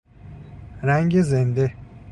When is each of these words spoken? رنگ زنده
رنگ 0.83 1.21
زنده 1.21 1.73